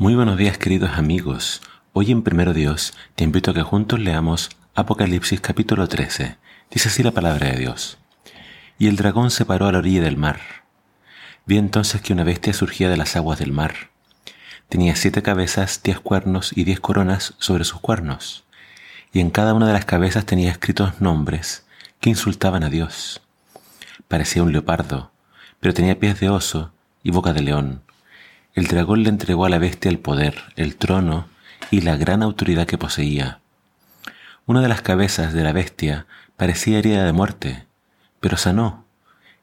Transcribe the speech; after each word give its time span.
Muy 0.00 0.14
buenos 0.14 0.38
días 0.38 0.56
queridos 0.56 0.92
amigos. 0.92 1.60
Hoy 1.92 2.10
en 2.10 2.22
Primero 2.22 2.54
Dios 2.54 2.94
te 3.16 3.24
invito 3.24 3.50
a 3.50 3.54
que 3.54 3.60
juntos 3.60 4.00
leamos 4.00 4.48
Apocalipsis 4.74 5.42
capítulo 5.42 5.88
13. 5.88 6.38
Dice 6.70 6.88
así 6.88 7.02
la 7.02 7.10
palabra 7.10 7.48
de 7.50 7.58
Dios. 7.58 7.98
Y 8.78 8.86
el 8.86 8.96
dragón 8.96 9.30
se 9.30 9.44
paró 9.44 9.66
a 9.66 9.72
la 9.72 9.78
orilla 9.80 10.00
del 10.00 10.16
mar. 10.16 10.40
Vi 11.44 11.58
entonces 11.58 12.00
que 12.00 12.14
una 12.14 12.24
bestia 12.24 12.54
surgía 12.54 12.88
de 12.88 12.96
las 12.96 13.14
aguas 13.14 13.40
del 13.40 13.52
mar. 13.52 13.90
Tenía 14.70 14.96
siete 14.96 15.20
cabezas, 15.20 15.82
diez 15.82 16.00
cuernos 16.00 16.56
y 16.56 16.64
diez 16.64 16.80
coronas 16.80 17.34
sobre 17.36 17.64
sus 17.64 17.80
cuernos. 17.80 18.44
Y 19.12 19.20
en 19.20 19.28
cada 19.28 19.52
una 19.52 19.66
de 19.66 19.74
las 19.74 19.84
cabezas 19.84 20.24
tenía 20.24 20.50
escritos 20.50 21.02
nombres 21.02 21.66
que 22.00 22.08
insultaban 22.08 22.64
a 22.64 22.70
Dios. 22.70 23.20
Parecía 24.08 24.42
un 24.42 24.52
leopardo, 24.52 25.12
pero 25.60 25.74
tenía 25.74 25.98
pies 25.98 26.18
de 26.20 26.30
oso 26.30 26.72
y 27.02 27.10
boca 27.10 27.34
de 27.34 27.42
león 27.42 27.82
el 28.54 28.66
dragón 28.66 29.04
le 29.04 29.10
entregó 29.10 29.44
a 29.44 29.48
la 29.48 29.58
bestia 29.58 29.90
el 29.90 30.00
poder, 30.00 30.42
el 30.56 30.76
trono 30.76 31.28
y 31.70 31.82
la 31.82 31.96
gran 31.96 32.22
autoridad 32.22 32.66
que 32.66 32.78
poseía. 32.78 33.38
Una 34.44 34.60
de 34.60 34.68
las 34.68 34.82
cabezas 34.82 35.32
de 35.32 35.44
la 35.44 35.52
bestia 35.52 36.06
parecía 36.36 36.78
herida 36.78 37.04
de 37.04 37.12
muerte, 37.12 37.66
pero 38.18 38.36
sanó. 38.36 38.84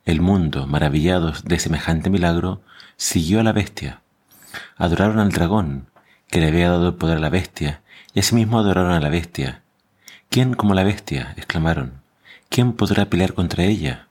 El 0.03 0.20
mundo, 0.20 0.67
maravillados 0.67 1.45
de 1.45 1.59
semejante 1.59 2.09
milagro, 2.09 2.62
siguió 2.98 3.39
a 3.39 3.43
la 3.43 3.53
bestia. 3.53 4.01
Adoraron 4.75 5.20
al 5.20 5.31
dragón, 5.31 5.87
que 6.29 6.41
le 6.41 6.48
había 6.48 6.70
dado 6.70 6.89
el 6.89 6.95
poder 6.95 7.17
a 7.17 7.21
la 7.21 7.29
bestia, 7.29 7.81
y 8.13 8.20
asimismo 8.20 8.59
adoraron 8.59 8.91
a 8.91 8.99
la 8.99 9.09
bestia. 9.09 9.62
¿Quién 10.29 10.53
como 10.53 10.73
la 10.73 10.84
bestia? 10.84 11.34
exclamaron. 11.37 12.01
¿Quién 12.49 12.73
podrá 12.73 13.05
pelear 13.05 13.34
contra 13.34 13.63
ella? 13.63 14.07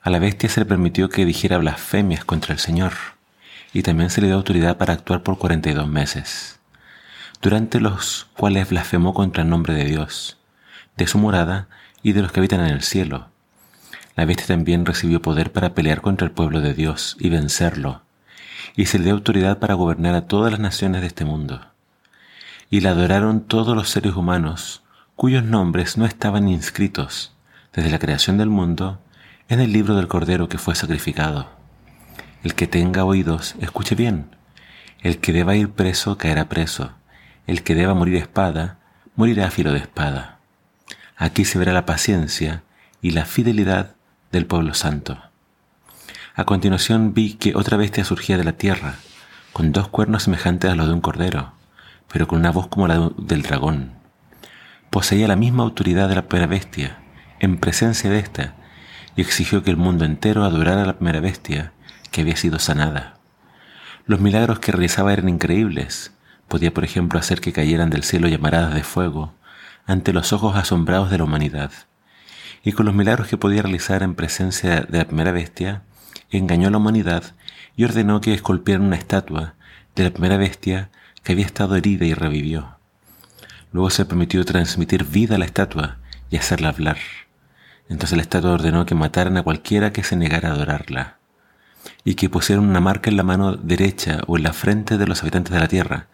A 0.00 0.08
la 0.08 0.18
bestia 0.18 0.48
se 0.48 0.60
le 0.60 0.66
permitió 0.66 1.10
que 1.10 1.26
dijera 1.26 1.58
blasfemias 1.58 2.24
contra 2.24 2.54
el 2.54 2.60
Señor 2.60 3.17
y 3.72 3.82
también 3.82 4.10
se 4.10 4.20
le 4.20 4.28
dio 4.28 4.36
autoridad 4.36 4.76
para 4.76 4.92
actuar 4.92 5.22
por 5.22 5.38
42 5.38 5.88
meses, 5.88 6.58
durante 7.42 7.80
los 7.80 8.26
cuales 8.36 8.70
blasfemó 8.70 9.14
contra 9.14 9.42
el 9.42 9.50
nombre 9.50 9.74
de 9.74 9.84
Dios, 9.84 10.38
de 10.96 11.06
su 11.06 11.18
morada 11.18 11.68
y 12.02 12.12
de 12.12 12.22
los 12.22 12.32
que 12.32 12.40
habitan 12.40 12.60
en 12.60 12.72
el 12.72 12.82
cielo. 12.82 13.28
La 14.16 14.24
bestia 14.24 14.48
también 14.48 14.86
recibió 14.86 15.22
poder 15.22 15.52
para 15.52 15.74
pelear 15.74 16.00
contra 16.00 16.26
el 16.26 16.32
pueblo 16.32 16.60
de 16.60 16.74
Dios 16.74 17.16
y 17.20 17.28
vencerlo, 17.28 18.02
y 18.74 18.86
se 18.86 18.98
le 18.98 19.04
dio 19.04 19.14
autoridad 19.14 19.58
para 19.58 19.74
gobernar 19.74 20.14
a 20.14 20.26
todas 20.26 20.50
las 20.50 20.60
naciones 20.60 21.00
de 21.00 21.06
este 21.06 21.24
mundo. 21.24 21.60
Y 22.70 22.80
la 22.80 22.90
adoraron 22.90 23.42
todos 23.42 23.76
los 23.76 23.88
seres 23.88 24.14
humanos 24.14 24.82
cuyos 25.16 25.44
nombres 25.44 25.96
no 25.96 26.06
estaban 26.06 26.48
inscritos 26.48 27.32
desde 27.72 27.90
la 27.90 27.98
creación 27.98 28.38
del 28.38 28.48
mundo 28.48 29.00
en 29.48 29.60
el 29.60 29.72
libro 29.72 29.96
del 29.96 30.08
Cordero 30.08 30.48
que 30.48 30.58
fue 30.58 30.74
sacrificado. 30.74 31.57
El 32.42 32.54
que 32.54 32.66
tenga 32.68 33.04
oídos, 33.04 33.56
escuche 33.60 33.94
bien. 33.94 34.36
El 35.00 35.18
que 35.18 35.32
deba 35.32 35.56
ir 35.56 35.70
preso, 35.70 36.18
caerá 36.18 36.48
preso. 36.48 36.92
El 37.46 37.62
que 37.62 37.74
deba 37.74 37.94
morir 37.94 38.16
espada, 38.16 38.78
morirá 39.16 39.46
a 39.46 39.50
filo 39.50 39.72
de 39.72 39.78
espada. 39.78 40.38
Aquí 41.16 41.44
se 41.44 41.58
verá 41.58 41.72
la 41.72 41.84
paciencia 41.84 42.62
y 43.02 43.10
la 43.10 43.24
fidelidad 43.24 43.96
del 44.30 44.46
pueblo 44.46 44.74
santo. 44.74 45.18
A 46.36 46.44
continuación 46.44 47.14
vi 47.14 47.34
que 47.34 47.56
otra 47.56 47.76
bestia 47.76 48.04
surgía 48.04 48.38
de 48.38 48.44
la 48.44 48.52
tierra, 48.52 48.94
con 49.52 49.72
dos 49.72 49.88
cuernos 49.88 50.22
semejantes 50.22 50.70
a 50.70 50.76
los 50.76 50.86
de 50.86 50.92
un 50.92 51.00
cordero, 51.00 51.52
pero 52.12 52.28
con 52.28 52.38
una 52.38 52.52
voz 52.52 52.68
como 52.68 52.86
la 52.86 53.10
del 53.16 53.42
dragón. 53.42 53.94
Poseía 54.90 55.26
la 55.26 55.34
misma 55.34 55.64
autoridad 55.64 56.08
de 56.08 56.14
la 56.14 56.28
primera 56.28 56.46
bestia, 56.46 56.98
en 57.40 57.58
presencia 57.58 58.10
de 58.10 58.20
ésta, 58.20 58.54
y 59.16 59.22
exigió 59.22 59.64
que 59.64 59.72
el 59.72 59.76
mundo 59.76 60.04
entero 60.04 60.44
adorara 60.44 60.82
a 60.82 60.86
la 60.86 60.98
primera 60.98 61.18
bestia 61.18 61.72
que 62.10 62.22
había 62.22 62.36
sido 62.36 62.58
sanada. 62.58 63.18
Los 64.08 64.20
milagros 64.20 64.58
que 64.58 64.72
realizaba 64.72 65.12
eran 65.12 65.28
increíbles. 65.28 66.12
Podía, 66.48 66.72
por 66.72 66.82
ejemplo, 66.82 67.18
hacer 67.18 67.42
que 67.42 67.52
cayeran 67.52 67.90
del 67.90 68.04
cielo 68.04 68.26
llamaradas 68.26 68.74
de 68.74 68.82
fuego 68.82 69.34
ante 69.84 70.14
los 70.14 70.32
ojos 70.32 70.56
asombrados 70.56 71.10
de 71.10 71.18
la 71.18 71.24
humanidad. 71.24 71.70
Y 72.64 72.72
con 72.72 72.86
los 72.86 72.94
milagros 72.94 73.28
que 73.28 73.36
podía 73.36 73.60
realizar 73.60 74.02
en 74.02 74.14
presencia 74.14 74.80
de 74.80 74.96
la 74.98 75.04
primera 75.04 75.32
bestia, 75.32 75.82
engañó 76.30 76.68
a 76.68 76.70
la 76.70 76.78
humanidad 76.78 77.34
y 77.76 77.84
ordenó 77.84 78.22
que 78.22 78.32
esculpieran 78.32 78.86
una 78.86 78.96
estatua 78.96 79.54
de 79.94 80.04
la 80.04 80.10
primera 80.10 80.38
bestia 80.38 80.90
que 81.22 81.32
había 81.32 81.44
estado 81.44 81.76
herida 81.76 82.06
y 82.06 82.14
revivió. 82.14 82.78
Luego 83.72 83.90
se 83.90 84.06
permitió 84.06 84.42
transmitir 84.46 85.04
vida 85.04 85.34
a 85.34 85.38
la 85.38 85.44
estatua 85.44 85.98
y 86.30 86.38
hacerla 86.38 86.70
hablar. 86.70 86.96
Entonces 87.90 88.16
la 88.16 88.22
estatua 88.22 88.52
ordenó 88.52 88.86
que 88.86 88.94
mataran 88.94 89.36
a 89.36 89.42
cualquiera 89.42 89.92
que 89.92 90.02
se 90.02 90.16
negara 90.16 90.48
a 90.48 90.52
adorarla 90.52 91.17
y 92.04 92.14
que 92.14 92.30
pusieran 92.30 92.68
una 92.68 92.80
marca 92.80 93.10
en 93.10 93.16
la 93.16 93.22
mano 93.22 93.56
derecha 93.56 94.20
o 94.26 94.36
en 94.36 94.44
la 94.44 94.52
frente 94.52 94.98
de 94.98 95.06
los 95.06 95.22
habitantes 95.22 95.52
de 95.52 95.60
la 95.60 95.68
tierra, 95.68 96.06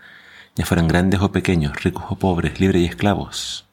ya 0.56 0.64
fueran 0.64 0.88
grandes 0.88 1.20
o 1.20 1.32
pequeños, 1.32 1.82
ricos 1.82 2.04
o 2.08 2.16
pobres, 2.16 2.60
libres 2.60 2.82
y 2.82 2.86
esclavos. 2.86 3.66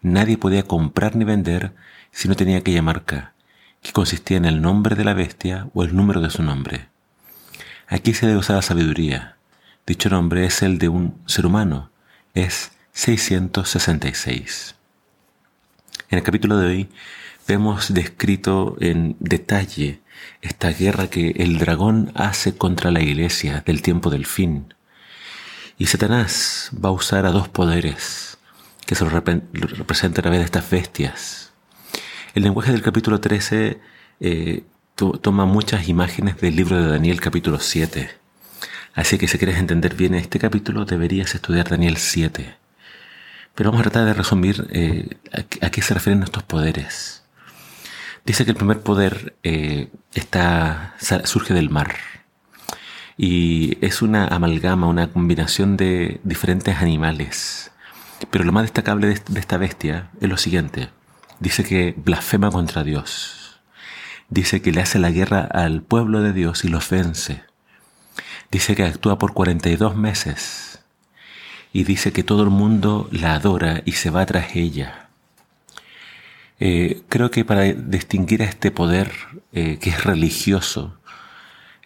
Nadie 0.00 0.38
podía 0.38 0.62
comprar 0.62 1.16
ni 1.16 1.24
vender 1.24 1.72
si 2.12 2.28
no 2.28 2.36
tenía 2.36 2.58
aquella 2.58 2.82
marca, 2.82 3.32
que 3.82 3.92
consistía 3.92 4.36
en 4.36 4.44
el 4.44 4.62
nombre 4.62 4.96
de 4.96 5.04
la 5.04 5.14
bestia 5.14 5.68
o 5.74 5.84
el 5.84 5.94
número 5.94 6.20
de 6.20 6.30
su 6.30 6.42
nombre. 6.42 6.88
Aquí 7.86 8.14
se 8.14 8.26
debe 8.26 8.38
usar 8.38 8.56
la 8.56 8.62
sabiduría. 8.62 9.36
Dicho 9.86 10.10
nombre 10.10 10.44
es 10.44 10.62
el 10.62 10.78
de 10.78 10.88
un 10.88 11.20
ser 11.26 11.46
humano, 11.46 11.90
es 12.34 12.72
666. 12.92 14.77
En 16.10 16.16
el 16.16 16.24
capítulo 16.24 16.56
de 16.56 16.66
hoy 16.66 16.88
vemos 17.46 17.92
descrito 17.92 18.78
en 18.80 19.16
detalle 19.20 20.00
esta 20.40 20.70
guerra 20.70 21.10
que 21.10 21.32
el 21.36 21.58
dragón 21.58 22.12
hace 22.14 22.56
contra 22.56 22.90
la 22.90 23.02
iglesia 23.02 23.62
del 23.66 23.82
tiempo 23.82 24.08
del 24.08 24.24
fin. 24.24 24.72
Y 25.76 25.86
Satanás 25.86 26.70
va 26.82 26.88
a 26.88 26.92
usar 26.92 27.26
a 27.26 27.30
dos 27.30 27.48
poderes 27.48 28.38
que 28.86 28.94
se 28.94 29.04
lo 29.04 29.10
representan 29.10 30.20
a 30.20 30.22
través 30.22 30.38
de 30.40 30.44
estas 30.46 30.70
bestias. 30.70 31.52
El 32.34 32.44
lenguaje 32.44 32.72
del 32.72 32.80
capítulo 32.80 33.20
13 33.20 33.78
eh, 34.20 34.64
toma 34.94 35.44
muchas 35.44 35.88
imágenes 35.88 36.40
del 36.40 36.56
libro 36.56 36.82
de 36.82 36.88
Daniel 36.88 37.20
capítulo 37.20 37.60
7. 37.60 38.10
Así 38.94 39.18
que 39.18 39.28
si 39.28 39.36
quieres 39.36 39.58
entender 39.58 39.94
bien 39.94 40.14
este 40.14 40.38
capítulo 40.38 40.86
deberías 40.86 41.34
estudiar 41.34 41.68
Daniel 41.68 41.98
7. 41.98 42.57
Pero 43.58 43.72
vamos 43.72 43.84
a 43.84 43.90
tratar 43.90 44.06
de 44.06 44.14
resumir 44.14 44.68
eh, 44.70 45.16
a 45.32 45.70
qué 45.70 45.82
se 45.82 45.92
refieren 45.92 46.22
estos 46.22 46.44
poderes. 46.44 47.24
Dice 48.24 48.44
que 48.44 48.52
el 48.52 48.56
primer 48.56 48.82
poder 48.82 49.34
eh, 49.42 49.90
surge 51.24 51.54
del 51.54 51.68
mar 51.68 51.96
y 53.16 53.84
es 53.84 54.00
una 54.00 54.28
amalgama, 54.28 54.86
una 54.86 55.08
combinación 55.08 55.76
de 55.76 56.20
diferentes 56.22 56.76
animales. 56.76 57.72
Pero 58.30 58.44
lo 58.44 58.52
más 58.52 58.62
destacable 58.62 59.08
de, 59.08 59.40
esta 59.40 59.56
bestia 59.56 60.10
es 60.20 60.28
lo 60.28 60.36
siguiente. 60.36 60.90
Dice 61.40 61.64
que 61.64 61.94
blasfema 61.96 62.52
contra 62.52 62.84
Dios. 62.84 63.60
Dice 64.28 64.62
que 64.62 64.70
le 64.70 64.82
hace 64.82 65.00
la 65.00 65.10
guerra 65.10 65.40
al 65.40 65.82
pueblo 65.82 66.22
de 66.22 66.32
Dios 66.32 66.64
y 66.64 66.68
los 66.68 66.88
vence. 66.88 67.42
Dice 68.52 68.76
que 68.76 68.84
actúa 68.84 69.18
por 69.18 69.34
42 69.34 69.96
meses. 69.96 70.67
Y 71.72 71.84
dice 71.84 72.12
que 72.12 72.22
todo 72.22 72.42
el 72.42 72.50
mundo 72.50 73.08
la 73.12 73.34
adora 73.34 73.82
y 73.84 73.92
se 73.92 74.10
va 74.10 74.24
tras 74.26 74.56
ella. 74.56 75.08
Eh, 76.60 77.02
creo 77.08 77.30
que 77.30 77.44
para 77.44 77.64
distinguir 77.64 78.42
a 78.42 78.46
este 78.46 78.70
poder 78.70 79.12
eh, 79.52 79.78
que 79.80 79.90
es 79.90 80.04
religioso, 80.04 80.98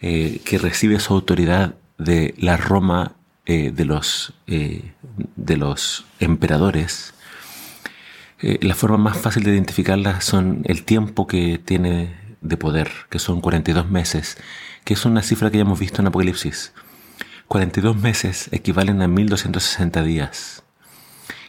eh, 0.00 0.40
que 0.44 0.58
recibe 0.58 0.98
su 0.98 1.12
autoridad 1.14 1.74
de 1.98 2.34
la 2.38 2.56
Roma 2.56 3.12
de, 3.44 3.84
los, 3.84 4.32
de 4.46 5.56
los 5.56 6.06
emperadores, 6.20 7.12
la 8.40 8.74
forma 8.74 8.96
más 8.96 9.18
fácil 9.18 9.42
de 9.42 9.52
identificarla 9.52 10.20
son 10.20 10.62
el 10.64 10.84
tiempo 10.84 11.26
que 11.26 11.58
tiene 11.58 12.14
de 12.40 12.56
poder, 12.56 12.90
que 13.10 13.18
son 13.18 13.40
42 13.40 13.90
meses, 13.90 14.38
que 14.84 14.94
es 14.94 15.04
una 15.04 15.22
cifra 15.22 15.50
que 15.50 15.58
ya 15.58 15.62
hemos 15.62 15.78
visto 15.78 16.00
en 16.00 16.08
Apocalipsis. 16.08 16.72
42 17.52 17.94
meses 17.96 18.48
equivalen 18.50 19.02
a 19.02 19.08
1260 19.08 20.02
días 20.04 20.62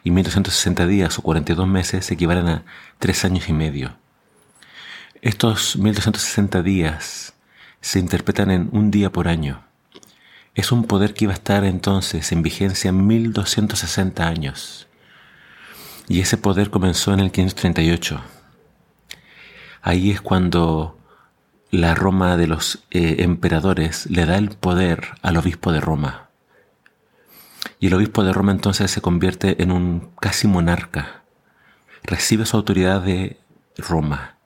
y 0.04 0.12
1260 0.12 0.86
días 0.86 1.18
o 1.18 1.22
42 1.22 1.66
meses 1.66 2.12
equivalen 2.12 2.50
a 2.50 2.66
3 3.00 3.24
años 3.24 3.48
y 3.48 3.54
medio. 3.54 3.96
Estos 5.22 5.78
1260 5.78 6.62
días 6.62 7.36
se 7.80 8.00
interpretan 8.00 8.52
en 8.52 8.68
un 8.74 8.92
día 8.92 9.14
por 9.14 9.30
año. 9.30 9.64
Es 10.56 10.74
un 10.74 10.84
poder 10.88 11.14
que 11.14 11.24
iba 11.24 11.32
a 11.32 11.38
estar 11.38 11.64
entonces 11.64 12.34
en 12.34 12.42
vigencia 12.42 12.92
1260 12.92 14.28
años. 14.28 14.90
Y 16.10 16.20
ese 16.20 16.36
poder 16.36 16.70
comenzó 16.70 17.14
en 17.14 17.22
el 17.22 17.32
538. 17.32 18.20
Ahí 19.82 20.12
es 20.12 20.20
cuando 20.20 20.98
la 21.74 21.96
Roma 21.96 22.38
de 22.38 22.46
los 22.46 22.84
eh, 22.92 23.16
emperadores 23.24 24.06
le 24.06 24.28
da 24.28 24.38
el 24.38 24.50
poder 24.50 25.16
al 25.24 25.38
obispo 25.38 25.72
de 25.72 25.82
Roma. 25.82 26.30
Y 27.80 27.88
el 27.88 27.96
obispo 27.96 28.24
de 28.24 28.32
Roma 28.32 28.52
entonces 28.52 28.92
se 28.92 29.02
convierte 29.02 29.64
en 29.64 29.72
un 29.72 30.12
casi 30.20 30.48
monarca. 30.48 31.24
Recibe 32.04 32.46
su 32.46 32.58
autoridad 32.58 33.02
de 33.02 33.40
Roma. 33.76 34.38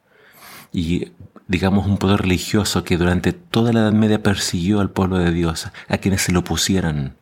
y 0.71 1.11
digamos 1.49 1.85
un 1.85 1.97
poder 1.97 2.21
religioso 2.21 2.85
que 2.85 2.97
durante 2.97 3.33
toda 3.33 3.73
la 3.73 3.81
Edad 3.81 3.91
Media 3.91 4.23
persiguió 4.23 4.79
al 4.79 4.91
pueblo 4.91 5.17
de 5.17 5.31
Dios, 5.31 5.69
a 5.89 5.97
quienes 5.97 6.21
se 6.21 6.31
lo 6.31 6.45
pusieran. 6.45 7.17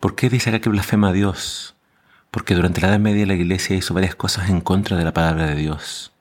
¿Por 0.00 0.16
qué 0.16 0.28
dice 0.28 0.50
acá 0.50 0.60
que 0.60 0.70
blasfema 0.70 1.10
a 1.10 1.12
Dios? 1.12 1.76
Porque 2.32 2.56
durante 2.56 2.80
la 2.80 2.88
Edad 2.88 2.98
Media 2.98 3.26
la 3.26 3.34
Iglesia 3.34 3.76
hizo 3.76 3.94
varias 3.94 4.16
cosas 4.16 4.50
en 4.50 4.60
contra 4.60 4.96
de 4.96 5.04
la 5.04 5.12
palabra 5.12 5.46
de 5.46 5.54
Dios. 5.54 6.11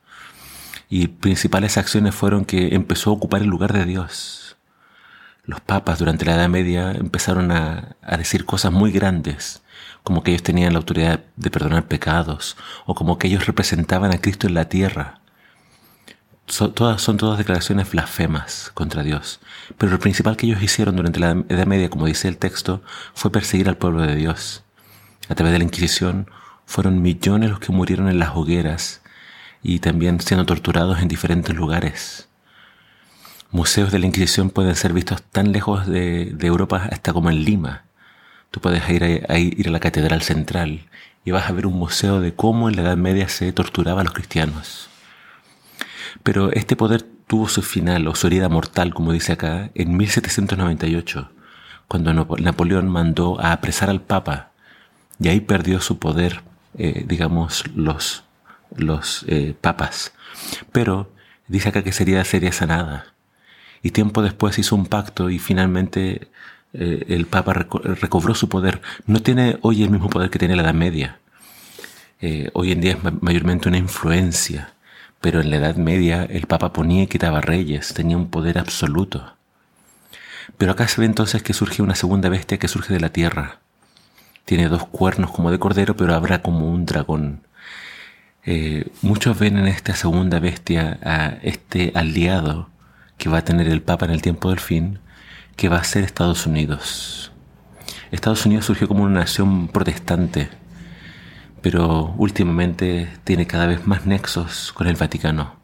Y 0.91 1.07
principales 1.07 1.79
acciones 1.79 2.13
fueron 2.13 2.45
que 2.45 2.75
empezó 2.75 3.09
a 3.09 3.13
ocupar 3.13 3.41
el 3.41 3.47
lugar 3.47 3.73
de 3.73 3.85
Dios. 3.85 4.57
Los 5.43 5.59
papas 5.59 5.97
durante 5.97 6.25
la 6.25 6.35
Edad 6.35 6.49
Media 6.49 6.91
empezaron 6.91 7.51
a, 7.51 7.95
a 8.03 8.17
decir 8.17 8.45
cosas 8.45 8.71
muy 8.71 8.91
grandes, 8.91 9.63
como 10.03 10.21
que 10.21 10.29
ellos 10.29 10.43
tenían 10.43 10.73
la 10.73 10.79
autoridad 10.79 11.21
de 11.35 11.49
perdonar 11.49 11.87
pecados, 11.87 12.57
o 12.85 12.93
como 12.93 13.17
que 13.17 13.25
ellos 13.25 13.47
representaban 13.47 14.13
a 14.13 14.21
Cristo 14.21 14.45
en 14.45 14.53
la 14.53 14.69
tierra 14.69 15.21
todas, 16.73 17.01
son 17.01 17.17
todas 17.17 17.37
declaraciones 17.37 17.91
blasfemas 17.91 18.71
contra 18.73 19.03
Dios. 19.03 19.39
Pero 19.77 19.91
lo 19.91 19.99
principal 19.99 20.37
que 20.37 20.45
ellos 20.45 20.61
hicieron 20.61 20.95
durante 20.95 21.19
la 21.19 21.43
Edad 21.49 21.65
Media, 21.65 21.89
como 21.89 22.05
dice 22.05 22.27
el 22.27 22.37
texto, 22.37 22.81
fue 23.13 23.31
perseguir 23.31 23.69
al 23.69 23.77
pueblo 23.77 24.01
de 24.01 24.15
Dios. 24.15 24.63
A 25.29 25.35
través 25.35 25.53
de 25.53 25.59
la 25.59 25.63
Inquisición 25.63 26.29
fueron 26.65 27.01
millones 27.01 27.49
los 27.49 27.59
que 27.59 27.71
murieron 27.71 28.09
en 28.09 28.19
las 28.19 28.35
hogueras 28.35 29.00
y 29.63 29.79
también 29.79 30.19
siendo 30.19 30.45
torturados 30.45 31.01
en 31.01 31.07
diferentes 31.07 31.55
lugares. 31.55 32.27
Museos 33.51 33.91
de 33.91 33.99
la 33.99 34.05
Inquisición 34.05 34.49
pueden 34.49 34.75
ser 34.75 34.93
vistos 34.93 35.21
tan 35.23 35.51
lejos 35.51 35.85
de, 35.85 36.35
Europa 36.41 36.87
hasta 36.91 37.13
como 37.13 37.29
en 37.29 37.43
Lima. 37.43 37.83
Tú 38.49 38.61
puedes 38.61 38.87
ir 38.89 39.03
a, 39.03 39.37
ir 39.37 39.67
a 39.67 39.71
la 39.71 39.79
Catedral 39.79 40.21
Central 40.21 40.87
y 41.25 41.31
vas 41.31 41.49
a 41.49 41.53
ver 41.53 41.67
un 41.67 41.73
museo 41.73 42.21
de 42.21 42.33
cómo 42.33 42.69
en 42.69 42.75
la 42.75 42.83
Edad 42.83 42.97
Media 42.97 43.27
se 43.29 43.51
torturaba 43.51 44.01
a 44.01 44.03
los 44.03 44.13
cristianos. 44.13 44.89
Pero 46.23 46.51
este 46.51 46.75
poder 46.75 47.05
tuvo 47.27 47.47
su 47.47 47.61
final 47.61 48.07
o 48.07 48.15
su 48.15 48.27
herida 48.27 48.49
mortal, 48.49 48.93
como 48.93 49.11
dice 49.11 49.33
acá, 49.33 49.71
en 49.75 49.95
1798, 49.95 51.31
cuando 51.87 52.13
Napoleón 52.13 52.87
mandó 52.87 53.39
a 53.39 53.51
apresar 53.51 53.89
al 53.89 54.01
Papa 54.01 54.51
y 55.19 55.27
ahí 55.27 55.41
perdió 55.41 55.81
su 55.81 55.99
poder, 55.99 56.41
eh, 56.77 57.03
digamos, 57.07 57.63
los, 57.75 58.23
los 58.75 59.25
eh, 59.27 59.55
papas. 59.59 60.13
Pero 60.71 61.11
dice 61.47 61.69
acá 61.69 61.83
que 61.83 61.91
sería, 61.91 62.23
sería 62.25 62.51
sanada. 62.51 63.13
Y 63.83 63.91
tiempo 63.91 64.21
después 64.21 64.59
hizo 64.59 64.75
un 64.75 64.85
pacto 64.85 65.29
y 65.29 65.39
finalmente 65.39 66.29
eh, 66.73 67.05
el 67.07 67.25
Papa 67.25 67.53
recobró 67.53 68.35
su 68.35 68.47
poder. 68.49 68.81
No 69.07 69.21
tiene 69.21 69.57
hoy 69.61 69.83
el 69.83 69.89
mismo 69.89 70.09
poder 70.09 70.29
que 70.29 70.39
tenía 70.39 70.55
la 70.55 70.63
Edad 70.63 70.73
Media. 70.73 71.19
hoy 72.53 72.71
en 72.71 72.81
día 72.81 72.91
es 72.93 73.21
mayormente 73.21 73.67
una 73.67 73.79
influencia 73.79 74.73
pero 75.21 75.39
en 75.39 75.51
la 75.51 75.57
Edad 75.57 75.75
Media 75.75 76.23
el 76.23 76.47
Papa 76.47 76.73
ponía 76.73 77.03
y 77.03 77.07
quitaba 77.07 77.41
reyes, 77.41 77.93
tenía 77.93 78.17
un 78.17 78.29
poder 78.29 78.57
absoluto. 78.57 79.35
Pero 80.57 80.73
acá 80.73 80.87
se 80.87 80.99
ve 80.99 81.05
entonces 81.05 81.43
que 81.43 81.53
surge 81.53 81.83
una 81.83 81.95
segunda 81.95 82.27
bestia 82.27 82.57
que 82.57 82.67
surge 82.67 82.93
de 82.93 82.99
la 82.99 83.13
tierra. 83.13 83.59
Tiene 84.45 84.67
dos 84.67 84.85
cuernos 84.87 85.31
como 85.31 85.51
de 85.51 85.59
cordero, 85.59 85.95
pero 85.95 86.15
habrá 86.15 86.41
como 86.41 86.71
un 86.71 86.85
dragón. 86.85 87.41
Eh, 88.43 88.89
muchos 89.03 89.37
ven 89.37 89.57
en 89.57 89.67
esta 89.67 89.95
segunda 89.95 90.39
bestia 90.39 90.99
a 91.03 91.37
este 91.43 91.91
aliado 91.93 92.69
que 93.17 93.29
va 93.29 93.39
a 93.39 93.45
tener 93.45 93.67
el 93.67 93.83
Papa 93.83 94.05
en 94.05 94.11
el 94.11 94.21
tiempo 94.21 94.49
del 94.49 94.59
fin, 94.59 94.99
que 95.55 95.69
va 95.69 95.77
a 95.77 95.83
ser 95.83 96.03
Estados 96.03 96.47
Unidos. 96.47 97.31
Estados 98.11 98.45
Unidos 98.45 98.65
surgió 98.65 98.87
como 98.87 99.03
una 99.03 99.19
nación 99.21 99.67
protestante, 99.67 100.49
pero 101.61 102.15
últimamente 102.17 103.09
tiene 103.23 103.45
cada 103.45 103.67
vez 103.67 103.85
más 103.85 104.07
nexos 104.07 104.73
con 104.73 104.87
el 104.87 104.95
Vaticano. 104.95 105.55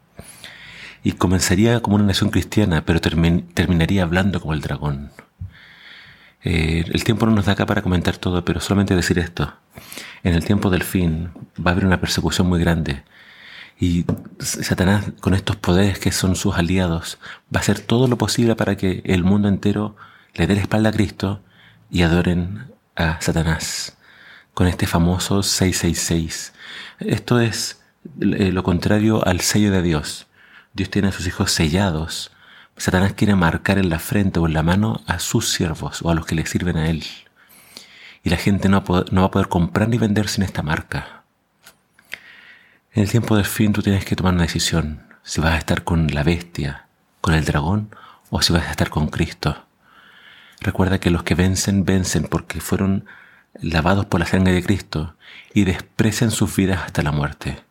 Y 1.02 1.12
comenzaría 1.12 1.80
como 1.80 1.96
una 1.96 2.06
nación 2.06 2.30
cristiana, 2.30 2.84
pero 2.84 3.00
terminaría 3.00 4.02
hablando 4.04 4.40
como 4.40 4.54
el 4.54 4.60
dragón. 4.60 5.10
Eh, 6.44 6.84
el 6.86 7.04
tiempo 7.04 7.26
no 7.26 7.32
nos 7.32 7.46
da 7.46 7.52
acá 7.52 7.66
para 7.66 7.82
comentar 7.82 8.16
todo, 8.16 8.44
pero 8.44 8.60
solamente 8.60 8.94
decir 8.94 9.18
esto. 9.18 9.52
En 10.22 10.34
el 10.34 10.44
tiempo 10.44 10.70
del 10.70 10.82
fin 10.82 11.30
va 11.64 11.70
a 11.70 11.72
haber 11.72 11.86
una 11.86 12.00
persecución 12.00 12.48
muy 12.48 12.60
grande. 12.60 13.04
Y 13.80 14.04
Satanás, 14.40 15.12
con 15.20 15.34
estos 15.34 15.56
poderes 15.56 15.98
que 15.98 16.10
son 16.10 16.34
sus 16.34 16.56
aliados, 16.56 17.18
va 17.54 17.58
a 17.58 17.62
hacer 17.62 17.78
todo 17.80 18.08
lo 18.08 18.18
posible 18.18 18.56
para 18.56 18.76
que 18.76 19.02
el 19.04 19.22
mundo 19.22 19.48
entero 19.48 19.96
le 20.34 20.46
dé 20.46 20.56
la 20.56 20.62
espalda 20.62 20.88
a 20.88 20.92
Cristo 20.92 21.42
y 21.90 22.02
adoren 22.02 22.72
a 22.96 23.20
Satanás 23.20 23.96
con 24.58 24.66
este 24.66 24.88
famoso 24.88 25.44
666. 25.44 26.52
Esto 26.98 27.38
es 27.38 27.80
eh, 28.20 28.50
lo 28.50 28.64
contrario 28.64 29.24
al 29.24 29.40
sello 29.40 29.70
de 29.70 29.82
Dios. 29.82 30.26
Dios 30.72 30.90
tiene 30.90 31.08
a 31.08 31.12
sus 31.12 31.28
hijos 31.28 31.52
sellados. 31.52 32.32
Satanás 32.76 33.12
quiere 33.12 33.36
marcar 33.36 33.78
en 33.78 33.88
la 33.88 34.00
frente 34.00 34.40
o 34.40 34.48
en 34.48 34.54
la 34.54 34.64
mano 34.64 35.00
a 35.06 35.20
sus 35.20 35.52
siervos 35.52 36.02
o 36.02 36.10
a 36.10 36.14
los 36.14 36.26
que 36.26 36.34
le 36.34 36.44
sirven 36.44 36.76
a 36.76 36.90
él. 36.90 37.04
Y 38.22 38.30
la 38.30 38.36
gente 38.36 38.68
no 38.68 38.82
va, 38.82 39.04
va 39.04 39.24
a 39.24 39.30
poder 39.30 39.48
comprar 39.48 39.88
ni 39.88 39.98
vender 39.98 40.28
sin 40.28 40.44
esta 40.44 40.62
marca. 40.62 41.22
En 42.92 43.02
el 43.02 43.10
tiempo 43.10 43.36
del 43.36 43.44
fin 43.44 43.72
tú 43.72 43.82
tienes 43.82 44.04
que 44.04 44.16
tomar 44.16 44.34
una 44.34 44.42
decisión. 44.42 45.02
Si 45.22 45.40
vas 45.40 45.52
a 45.52 45.58
estar 45.58 45.84
con 45.84 46.08
la 46.08 46.22
bestia, 46.22 46.86
con 47.20 47.34
el 47.34 47.44
dragón, 47.44 47.94
o 48.30 48.42
si 48.42 48.52
vas 48.52 48.66
a 48.66 48.70
estar 48.70 48.90
con 48.90 49.08
Cristo. 49.08 49.64
Recuerda 50.60 50.98
que 50.98 51.10
los 51.10 51.22
que 51.22 51.34
vencen, 51.34 51.84
vencen 51.84 52.24
porque 52.24 52.60
fueron 52.60 53.06
lavados 53.54 54.06
por 54.06 54.20
la 54.20 54.26
sangre 54.26 54.52
de 54.52 54.62
Cristo 54.62 55.14
y 55.54 55.64
desprecian 55.64 56.30
sus 56.30 56.54
vidas 56.56 56.82
hasta 56.84 57.02
la 57.02 57.12
muerte. 57.12 57.62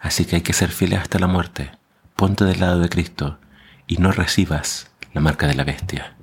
Así 0.00 0.24
que 0.24 0.36
hay 0.36 0.42
que 0.42 0.52
ser 0.52 0.70
fieles 0.70 1.00
hasta 1.00 1.18
la 1.18 1.26
muerte. 1.26 1.72
Ponte 2.14 2.44
del 2.44 2.60
lado 2.60 2.80
de 2.80 2.88
Cristo 2.88 3.38
y 3.86 3.98
no 3.98 4.12
recibas 4.12 4.90
la 5.12 5.20
marca 5.20 5.46
de 5.46 5.54
la 5.54 5.64
bestia. 5.64 6.14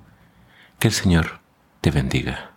Que 0.80 0.88
el 0.88 0.94
Señor 0.94 1.40
te 1.82 1.92
bendiga. 1.92 2.53